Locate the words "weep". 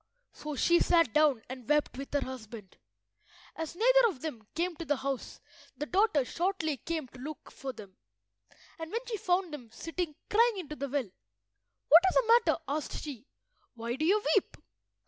14.35-14.57